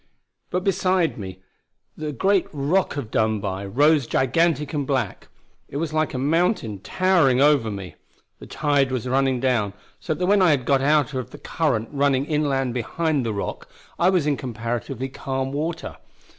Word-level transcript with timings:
But 0.49 0.63
beside 0.63 1.19
me, 1.19 1.43
the 1.95 2.11
great 2.11 2.47
Rock 2.51 2.97
of 2.97 3.11
Dunbuy 3.11 3.65
rose 3.67 4.07
gigantic 4.07 4.73
and 4.73 4.87
black; 4.87 5.27
it 5.69 5.77
was 5.77 5.93
like 5.93 6.15
a 6.15 6.17
mountain 6.17 6.79
towering 6.79 7.39
over 7.39 7.69
me. 7.69 7.93
The 8.39 8.47
tide 8.47 8.91
was 8.91 9.07
running 9.07 9.39
down 9.39 9.73
so 9.99 10.15
that 10.15 10.25
when 10.25 10.41
I 10.41 10.49
had 10.49 10.65
got 10.65 10.81
out 10.81 11.13
of 11.13 11.29
the 11.29 11.37
current 11.37 11.89
running 11.91 12.25
inland 12.25 12.73
behind 12.73 13.23
the 13.23 13.31
rock 13.31 13.69
I 13.99 14.09
was 14.09 14.25
in 14.25 14.37
comparatively 14.37 15.07
calm 15.09 15.51
water. 15.51 15.97